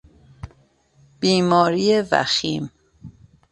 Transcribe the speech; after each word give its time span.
بیماری 1.19 2.01
وخیم 2.11 2.71